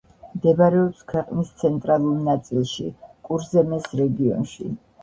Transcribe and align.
მდებარეობს 0.37 1.03
ქვეყნის 1.13 1.51
ცენტრალურ 1.65 2.17
ნაწილში, 2.31 2.91
კურზემეს 3.31 3.89
რეგიონში. 4.03 4.73